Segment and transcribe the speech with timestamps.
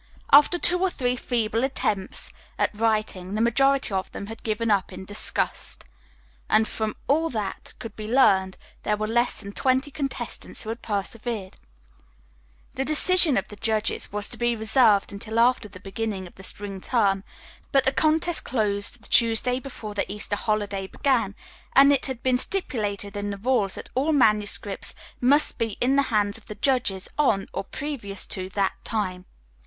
[0.33, 4.91] After two or three feeble attempts at writing, the majority of them had given up
[4.91, 5.83] in disgust,
[6.49, 10.81] and from all that could be learned there were less than twenty contestants who had
[10.81, 11.57] persevered.
[12.73, 16.41] The decision of the judges was to be reserved until after the beginning of the
[16.41, 17.23] spring term,
[17.71, 21.35] but the contest closed the Tuesday before the Easter holiday began,
[21.75, 26.01] and it had been stipulated in the rules that all manuscripts must be in the
[26.09, 29.25] hands of the judges on, or previous to, that time.